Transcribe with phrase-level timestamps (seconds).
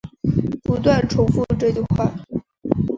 [0.63, 2.11] 不停重复这句话